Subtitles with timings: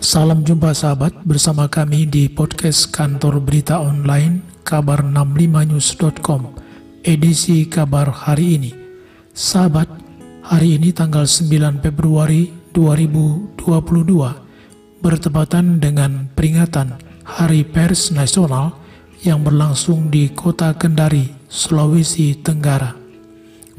[0.00, 6.56] Salam jumpa sahabat bersama kami di podcast kantor berita online kabar65news.com
[7.04, 8.72] edisi kabar hari ini.
[9.36, 9.92] Sahabat,
[10.40, 13.60] hari ini tanggal 9 Februari 2022
[15.04, 16.96] bertepatan dengan peringatan
[17.28, 18.80] Hari Pers Nasional
[19.20, 22.96] yang berlangsung di kota Kendari, Sulawesi Tenggara.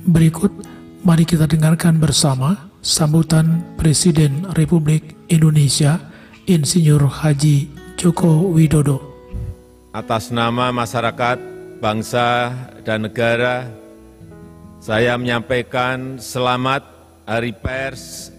[0.06, 0.54] Berikut,
[1.02, 6.11] mari kita dengarkan bersama sambutan Presiden Republik Indonesia
[6.50, 7.70] Insinyur Haji
[8.02, 8.98] Joko Widodo.
[9.94, 11.38] Atas nama masyarakat,
[11.78, 12.50] bangsa,
[12.82, 13.70] dan negara,
[14.82, 16.82] saya menyampaikan selamat
[17.30, 18.34] Hari Pers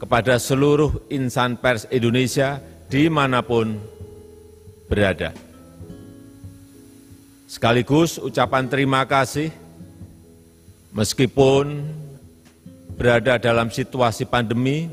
[0.00, 2.56] kepada seluruh insan pers Indonesia
[2.88, 3.76] di mana pun
[4.88, 5.36] berada.
[7.44, 9.52] Sekaligus ucapan terima kasih
[10.96, 11.84] meskipun
[12.96, 14.88] berada dalam situasi pandemi,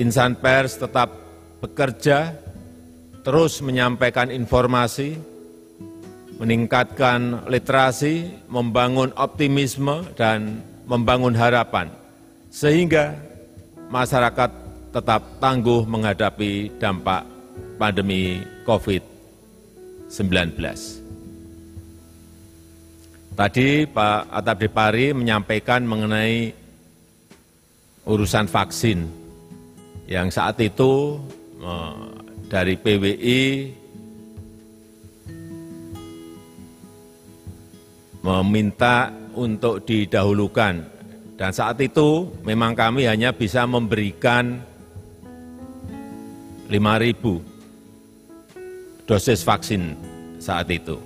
[0.00, 1.12] insan pers tetap
[1.62, 2.34] bekerja,
[3.22, 5.14] terus menyampaikan informasi,
[6.42, 10.58] meningkatkan literasi, membangun optimisme, dan
[10.90, 11.86] membangun harapan,
[12.50, 13.14] sehingga
[13.92, 14.50] masyarakat
[14.92, 17.24] tetap tangguh menghadapi dampak
[17.78, 20.58] pandemi COVID-19.
[23.32, 26.52] Tadi Pak Atap Depari menyampaikan mengenai
[28.04, 29.21] urusan vaksin
[30.06, 31.18] yang saat itu
[31.62, 31.94] eh,
[32.50, 33.42] dari PWI
[38.22, 40.92] meminta untuk didahulukan
[41.42, 44.62] dan saat itu memang kami hanya bisa memberikan
[46.70, 49.98] 5.000 dosis vaksin
[50.38, 51.02] saat itu.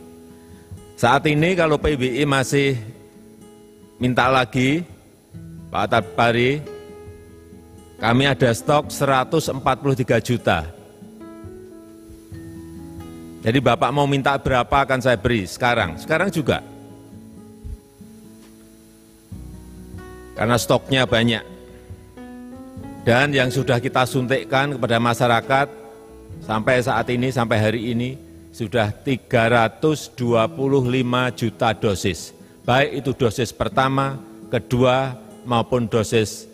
[0.97, 2.77] Saat ini kalau PBI masih
[3.97, 4.85] minta lagi,
[5.73, 6.61] Pak Tabari,
[7.97, 10.69] kami ada stok 143 juta.
[13.41, 16.61] Jadi Bapak mau minta berapa akan saya beri sekarang, sekarang juga.
[20.37, 21.45] Karena stoknya banyak.
[23.07, 25.67] Dan yang sudah kita suntikkan kepada masyarakat
[26.43, 28.19] sampai saat ini, sampai hari ini,
[28.51, 30.19] sudah 325
[31.39, 32.35] juta dosis,
[32.67, 34.19] baik itu dosis pertama,
[34.51, 35.15] kedua,
[35.47, 36.51] maupun dosis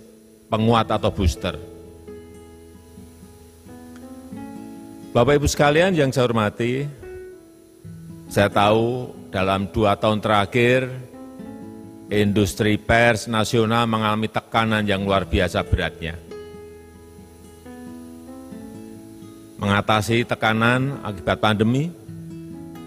[0.52, 1.56] penguat atau booster.
[5.16, 6.84] Bapak Ibu sekalian yang saya hormati,
[8.28, 10.92] saya tahu dalam dua tahun terakhir,
[12.12, 16.20] industri pers nasional mengalami tekanan yang luar biasa beratnya.
[19.62, 21.94] mengatasi tekanan akibat pandemi,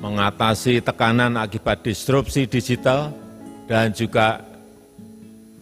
[0.04, 3.16] mengatasi tekanan akibat disrupsi digital,
[3.64, 4.44] dan juga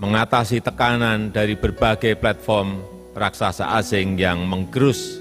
[0.03, 2.83] mengatasi tekanan dari berbagai platform
[3.15, 5.15] raksasa asing yang menggerus,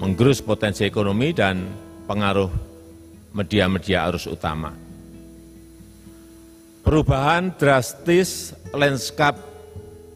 [0.00, 1.68] menggerus potensi ekonomi dan
[2.08, 2.48] pengaruh
[3.36, 4.72] media-media arus utama.
[6.80, 9.36] Perubahan drastis landscape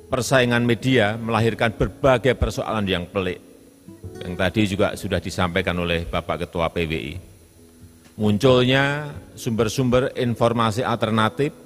[0.08, 3.44] persaingan media melahirkan berbagai persoalan yang pelik
[4.24, 7.36] yang tadi juga sudah disampaikan oleh Bapak Ketua PWI.
[8.16, 11.65] Munculnya sumber-sumber informasi alternatif,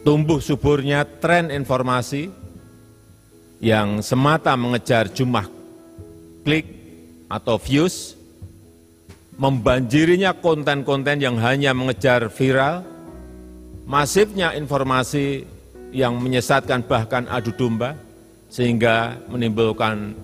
[0.00, 2.32] tumbuh suburnya tren informasi
[3.60, 5.44] yang semata mengejar jumlah
[6.42, 6.66] klik
[7.28, 8.16] atau views,
[9.36, 12.82] membanjirinya konten-konten yang hanya mengejar viral,
[13.84, 15.44] masifnya informasi
[15.92, 17.94] yang menyesatkan bahkan adu domba,
[18.50, 20.16] sehingga menimbulkan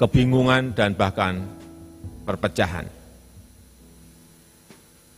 [0.00, 1.46] kebingungan, dan bahkan
[2.26, 2.88] perpecahan.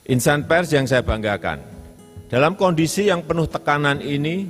[0.04, 1.73] Insan pers yang saya banggakan,
[2.34, 4.42] dalam kondisi yang penuh tekanan ini,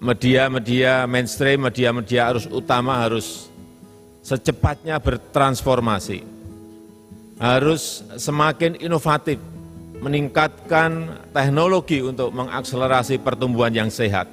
[0.00, 3.52] media-media mainstream, media-media arus utama harus
[4.24, 6.24] secepatnya bertransformasi,
[7.36, 9.36] harus semakin inovatif,
[10.00, 14.24] meningkatkan teknologi untuk mengakselerasi pertumbuhan yang sehat,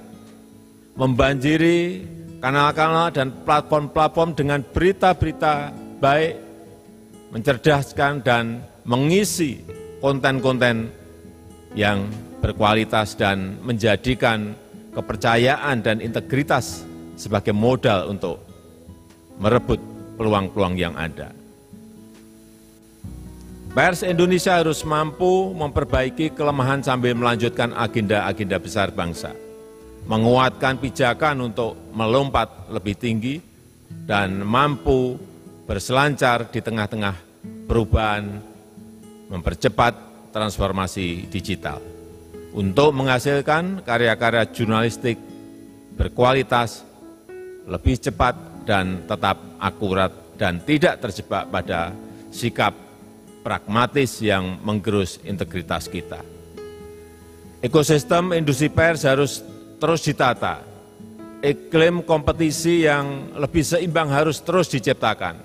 [0.96, 2.08] membanjiri
[2.40, 6.40] kanal-kanal dan platform-platform dengan berita-berita baik,
[7.36, 9.68] mencerdaskan dan mengisi
[10.00, 10.88] konten-konten
[11.76, 12.08] yang
[12.40, 14.56] berkualitas dan menjadikan
[14.96, 16.84] kepercayaan dan integritas
[17.20, 18.42] sebagai modal untuk
[19.40, 19.80] merebut
[20.16, 21.32] peluang-peluang yang ada.
[23.70, 29.32] Pers Indonesia harus mampu memperbaiki kelemahan sambil melanjutkan agenda-agenda besar bangsa
[30.10, 33.38] menguatkan pijakan untuk melompat lebih tinggi
[34.10, 35.22] dan mampu
[35.70, 37.14] berselancar di tengah-tengah
[37.70, 38.42] perubahan,
[39.30, 39.94] mempercepat
[40.34, 41.99] transformasi digital
[42.54, 45.18] untuk menghasilkan karya-karya jurnalistik
[45.94, 46.82] berkualitas,
[47.70, 50.10] lebih cepat dan tetap akurat
[50.40, 51.94] dan tidak terjebak pada
[52.32, 52.72] sikap
[53.44, 56.24] pragmatis yang menggerus integritas kita.
[57.60, 59.44] Ekosistem industri pers harus
[59.78, 60.64] terus ditata.
[61.44, 65.40] Iklim kompetisi yang lebih seimbang harus terus diciptakan.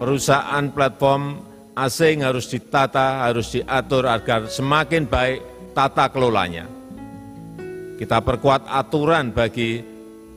[0.00, 1.44] Perusahaan platform
[1.76, 6.68] asing harus ditata, harus diatur agar semakin baik tata kelolanya.
[7.96, 9.80] Kita perkuat aturan bagi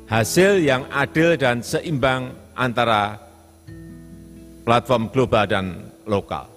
[0.08, 3.20] hasil yang adil dan seimbang antara
[4.66, 5.66] platform global dan
[6.10, 6.48] lokal.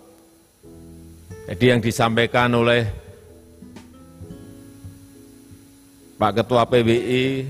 [1.48, 2.84] Jadi yang disampaikan oleh
[6.19, 7.46] Pak Ketua PBI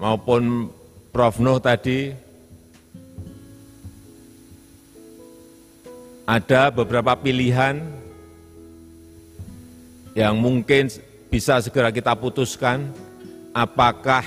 [0.00, 0.72] maupun
[1.12, 1.36] Prof.
[1.40, 2.12] Nuh tadi,
[6.24, 8.05] ada beberapa pilihan
[10.16, 10.88] yang mungkin
[11.28, 12.88] bisa segera kita putuskan,
[13.52, 14.24] apakah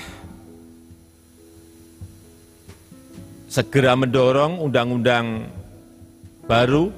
[3.50, 5.50] segera mendorong undang-undang
[6.46, 6.94] baru,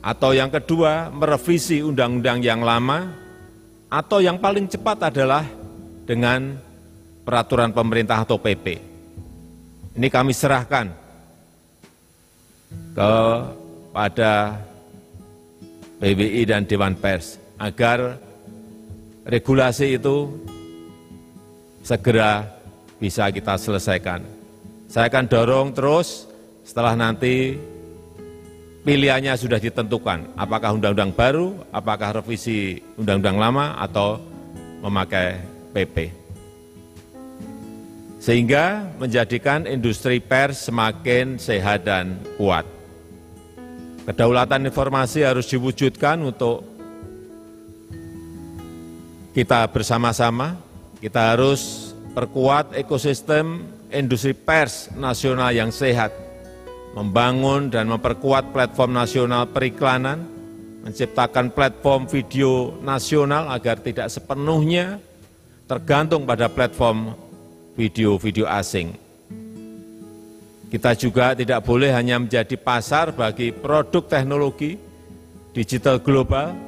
[0.00, 3.12] atau yang kedua merevisi undang-undang yang lama,
[3.92, 5.44] atau yang paling cepat adalah
[6.08, 6.56] dengan
[7.28, 8.80] peraturan pemerintah atau PP.
[10.00, 10.88] Ini kami serahkan
[12.96, 14.64] kepada
[16.00, 18.20] PBI dan Dewan Pers agar
[19.24, 20.32] regulasi itu
[21.80, 22.46] segera
[23.00, 24.24] bisa kita selesaikan.
[24.86, 26.30] Saya akan dorong terus
[26.62, 27.58] setelah nanti
[28.86, 34.22] pilihannya sudah ditentukan, apakah undang-undang baru, apakah revisi undang-undang lama, atau
[34.82, 35.42] memakai
[35.74, 36.14] PP.
[38.22, 42.66] Sehingga menjadikan industri pers semakin sehat dan kuat.
[44.06, 46.75] Kedaulatan informasi harus diwujudkan untuk
[49.36, 50.56] kita bersama-sama,
[50.96, 56.08] kita harus perkuat ekosistem industri pers nasional yang sehat,
[56.96, 60.24] membangun dan memperkuat platform nasional periklanan,
[60.80, 64.96] menciptakan platform video nasional agar tidak sepenuhnya
[65.68, 67.12] tergantung pada platform
[67.76, 68.96] video-video asing.
[70.72, 74.80] Kita juga tidak boleh hanya menjadi pasar bagi produk teknologi
[75.52, 76.65] digital global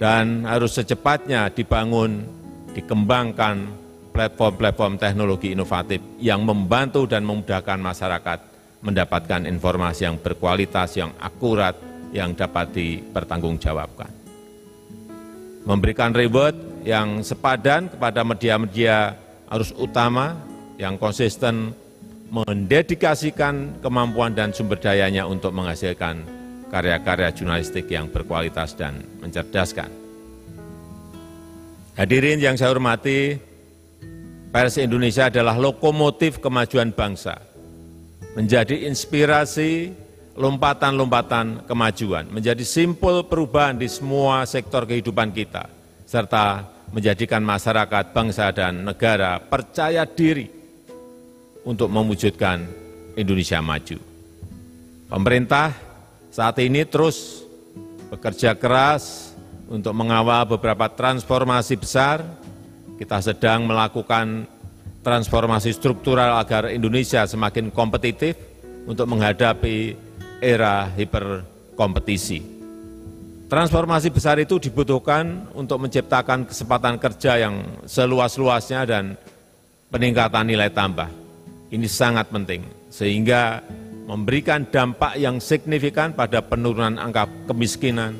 [0.00, 2.24] dan harus secepatnya dibangun,
[2.72, 3.68] dikembangkan
[4.16, 8.38] platform-platform teknologi inovatif yang membantu dan memudahkan masyarakat
[8.80, 11.76] mendapatkan informasi yang berkualitas, yang akurat,
[12.16, 14.08] yang dapat dipertanggungjawabkan.
[15.68, 16.56] Memberikan reward
[16.88, 19.12] yang sepadan kepada media-media
[19.52, 20.32] arus utama
[20.80, 21.76] yang konsisten
[22.32, 26.39] mendedikasikan kemampuan dan sumber dayanya untuk menghasilkan
[26.70, 29.90] karya-karya jurnalistik yang berkualitas dan mencerdaskan.
[31.98, 33.36] Hadirin yang saya hormati,
[34.54, 37.50] pers Indonesia adalah lokomotif kemajuan bangsa
[38.38, 39.90] menjadi inspirasi
[40.38, 45.66] lompatan-lompatan kemajuan, menjadi simpul perubahan di semua sektor kehidupan kita,
[46.06, 46.64] serta
[46.94, 50.48] menjadikan masyarakat, bangsa, dan negara percaya diri
[51.66, 52.64] untuk mewujudkan
[53.18, 53.98] Indonesia maju.
[55.10, 55.74] Pemerintah
[56.30, 57.42] saat ini terus
[58.08, 59.34] bekerja keras
[59.66, 62.22] untuk mengawal beberapa transformasi besar.
[62.96, 64.44] Kita sedang melakukan
[65.00, 68.36] transformasi struktural agar Indonesia semakin kompetitif
[68.84, 69.96] untuk menghadapi
[70.38, 72.60] era hiperkompetisi.
[73.50, 79.18] Transformasi besar itu dibutuhkan untuk menciptakan kesempatan kerja yang seluas-luasnya dan
[79.90, 81.10] peningkatan nilai tambah.
[81.72, 82.62] Ini sangat penting,
[82.92, 83.58] sehingga
[84.10, 88.18] memberikan dampak yang signifikan pada penurunan angka kemiskinan,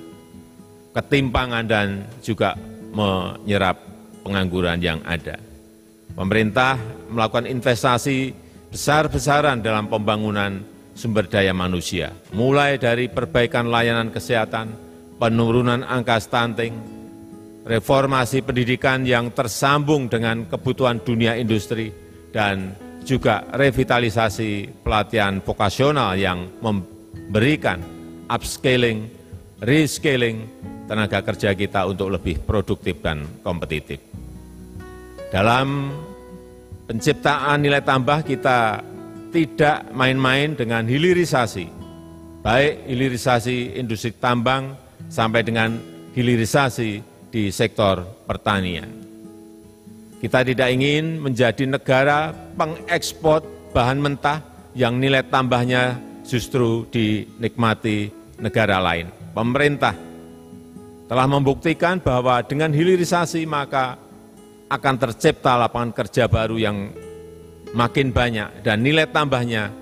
[0.94, 2.54] ketimpangan, dan juga
[2.94, 3.74] menyerap
[4.22, 5.34] pengangguran yang ada.
[6.14, 6.78] Pemerintah
[7.10, 8.30] melakukan investasi
[8.70, 10.62] besar-besaran dalam pembangunan
[10.94, 14.70] sumber daya manusia, mulai dari perbaikan layanan kesehatan,
[15.18, 16.78] penurunan angka stunting,
[17.66, 21.90] reformasi pendidikan yang tersambung dengan kebutuhan dunia industri,
[22.30, 27.80] dan juga revitalisasi pelatihan vokasional yang memberikan
[28.30, 29.08] upscaling,
[29.60, 30.46] rescaling
[30.86, 34.02] tenaga kerja kita untuk lebih produktif dan kompetitif.
[35.30, 35.94] Dalam
[36.90, 38.82] penciptaan nilai tambah kita
[39.30, 41.70] tidak main-main dengan hilirisasi,
[42.42, 44.74] baik hilirisasi industri tambang
[45.06, 45.78] sampai dengan
[46.14, 46.90] hilirisasi
[47.30, 49.09] di sektor pertanian.
[50.20, 53.40] Kita tidak ingin menjadi negara pengekspor
[53.72, 54.44] bahan mentah
[54.76, 55.96] yang nilai tambahnya
[56.28, 59.08] justru dinikmati negara lain.
[59.32, 59.96] Pemerintah
[61.08, 63.96] telah membuktikan bahwa dengan hilirisasi maka
[64.70, 66.92] akan tercipta lapangan kerja baru yang
[67.74, 69.72] makin banyak dan nilai tambahnya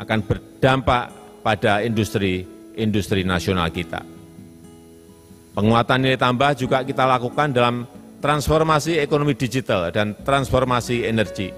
[0.00, 1.12] akan berdampak
[1.44, 4.02] pada industri-industri nasional kita.
[5.54, 7.86] Penguatan nilai tambah juga kita lakukan dalam
[8.24, 11.52] transformasi ekonomi digital dan transformasi energi.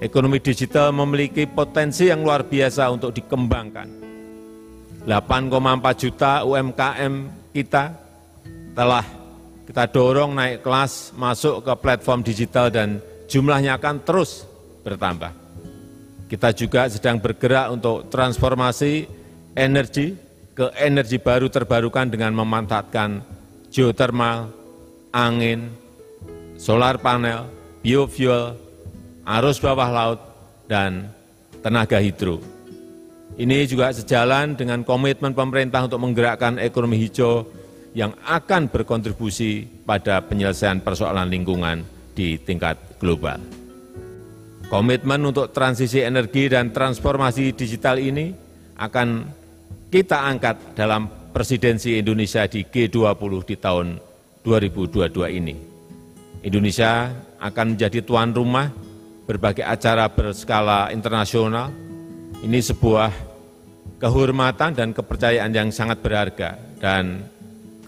[0.00, 4.00] Ekonomi digital memiliki potensi yang luar biasa untuk dikembangkan.
[5.04, 7.14] 8,4 juta UMKM
[7.52, 7.92] kita
[8.72, 9.04] telah
[9.68, 14.48] kita dorong naik kelas masuk ke platform digital dan jumlahnya akan terus
[14.80, 15.36] bertambah.
[16.32, 19.04] Kita juga sedang bergerak untuk transformasi
[19.52, 20.16] energi
[20.56, 23.20] ke energi baru terbarukan dengan memanfaatkan
[23.68, 24.63] geothermal,
[25.14, 25.70] angin,
[26.58, 27.46] solar panel,
[27.86, 28.58] biofuel,
[29.22, 30.20] arus bawah laut,
[30.66, 31.06] dan
[31.62, 32.42] tenaga hidro.
[33.38, 37.46] Ini juga sejalan dengan komitmen pemerintah untuk menggerakkan ekonomi hijau
[37.94, 43.38] yang akan berkontribusi pada penyelesaian persoalan lingkungan di tingkat global.
[44.66, 48.34] Komitmen untuk transisi energi dan transformasi digital ini
[48.78, 49.22] akan
[49.90, 53.88] kita angkat dalam presidensi Indonesia di G20 di tahun
[54.44, 55.56] 2022 ini.
[56.44, 57.08] Indonesia
[57.40, 58.68] akan menjadi tuan rumah
[59.24, 61.72] berbagai acara berskala internasional.
[62.44, 63.08] Ini sebuah
[63.96, 67.24] kehormatan dan kepercayaan yang sangat berharga dan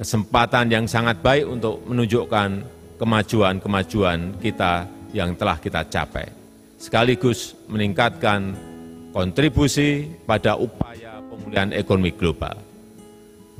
[0.00, 2.64] kesempatan yang sangat baik untuk menunjukkan
[2.96, 6.24] kemajuan-kemajuan kita yang telah kita capai,
[6.80, 8.56] sekaligus meningkatkan
[9.12, 12.56] kontribusi pada upaya pemulihan ekonomi global.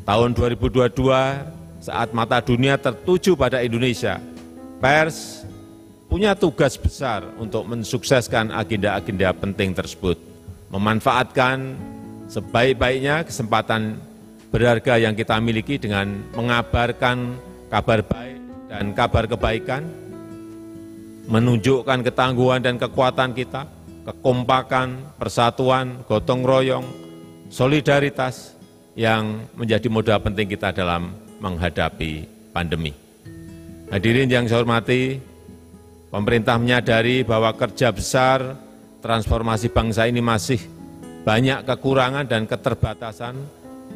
[0.09, 4.19] Tahun 2022 saat mata dunia tertuju pada Indonesia,
[4.83, 5.47] pers
[6.11, 10.19] punya tugas besar untuk mensukseskan agenda-agenda penting tersebut,
[10.75, 11.79] memanfaatkan
[12.27, 14.03] sebaik-baiknya kesempatan
[14.51, 17.39] berharga yang kita miliki dengan mengabarkan
[17.71, 19.87] kabar baik dan kabar kebaikan,
[21.31, 23.63] menunjukkan ketangguhan dan kekuatan kita,
[24.11, 26.87] kekompakan, persatuan, gotong royong,
[27.47, 28.59] solidaritas
[28.99, 32.93] yang menjadi modal penting kita dalam menghadapi pandemi.
[33.93, 35.21] Hadirin yang saya hormati,
[36.11, 38.59] pemerintah menyadari bahwa kerja besar
[38.99, 40.59] transformasi bangsa ini masih
[41.23, 43.39] banyak kekurangan dan keterbatasan.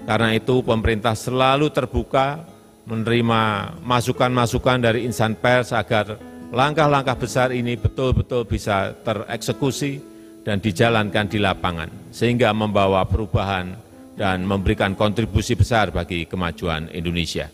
[0.06, 2.46] Karena itu pemerintah selalu terbuka
[2.86, 6.18] menerima masukan-masukan dari insan pers agar
[6.54, 10.02] langkah-langkah besar ini betul-betul bisa tereksekusi
[10.46, 13.76] dan dijalankan di lapangan, sehingga membawa perubahan
[14.18, 17.50] dan memberikan kontribusi besar bagi kemajuan Indonesia.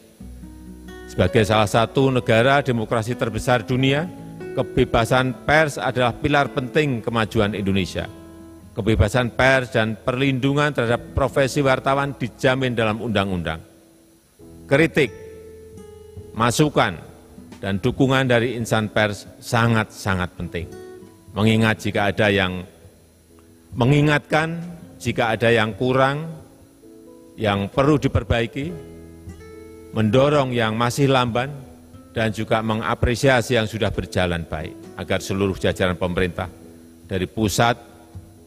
[1.07, 4.05] Sebagai salah satu negara demokrasi terbesar dunia,
[4.59, 8.05] kebebasan pers adalah pilar penting kemajuan Indonesia.
[8.77, 13.63] Kebebasan pers dan perlindungan terhadap profesi wartawan dijamin dalam undang-undang.
[14.69, 15.09] Kritik,
[16.37, 17.01] masukan,
[17.63, 20.67] dan dukungan dari insan pers sangat-sangat penting.
[21.33, 22.65] Mengingat jika ada yang
[23.73, 24.61] mengingatkan,
[25.01, 26.46] jika ada yang kurang,
[27.37, 28.67] yang perlu diperbaiki,
[29.93, 31.53] mendorong yang masih lamban,
[32.17, 36.49] dan juga mengapresiasi yang sudah berjalan baik, agar seluruh jajaran pemerintah
[37.05, 37.77] dari pusat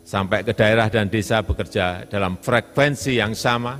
[0.01, 3.77] sampai ke daerah dan desa bekerja dalam frekuensi yang sama,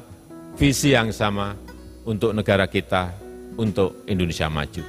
[0.54, 1.58] visi yang sama
[2.06, 3.10] untuk negara kita,
[3.58, 4.86] untuk Indonesia maju.